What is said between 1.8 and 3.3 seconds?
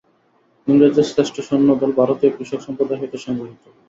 ভারতীয় কৃষক-সম্প্রদায় হইতে